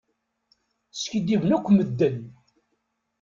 [1.01, 2.17] Skidiben akk medden.